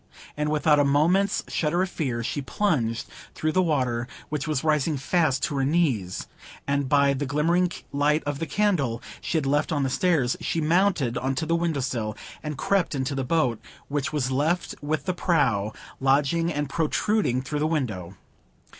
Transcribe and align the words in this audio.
And 0.35 0.49
without 0.49 0.79
a 0.79 0.83
moment's 0.83 1.43
shudder 1.47 1.83
of 1.83 1.89
fear, 1.91 2.23
she 2.23 2.41
plunged 2.41 3.05
through 3.35 3.51
the 3.51 3.61
water, 3.61 4.07
which 4.29 4.47
was 4.47 4.63
rising 4.63 4.97
fast 4.97 5.43
to 5.43 5.57
her 5.57 5.63
knees, 5.63 6.25
and 6.65 6.89
by 6.89 7.13
the 7.13 7.27
glimmering 7.27 7.71
light 7.93 8.23
of 8.23 8.39
the 8.39 8.47
candle 8.47 8.99
she 9.21 9.37
had 9.37 9.45
left 9.45 9.71
on 9.71 9.83
the 9.83 9.91
stairs, 9.91 10.35
she 10.41 10.59
mounted 10.59 11.19
on 11.19 11.35
to 11.35 11.45
the 11.45 11.55
window 11.55 11.81
sill, 11.81 12.17
and 12.41 12.57
crept 12.57 12.95
into 12.95 13.13
the 13.13 13.23
boat, 13.23 13.61
which 13.89 14.11
was 14.11 14.31
left 14.31 14.73
with 14.81 15.05
the 15.05 15.13
prow 15.13 15.71
lodging 15.99 16.51
and 16.51 16.67
protruding 16.67 17.43
through 17.43 17.59
the 17.59 17.67
window. 17.67 18.15